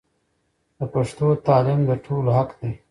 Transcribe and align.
د 0.77 0.79
پښتو 0.93 1.27
تعلیم 1.47 1.79
د 1.89 1.91
ټولو 2.05 2.29
حق 2.37 2.49
دی. 2.59 2.71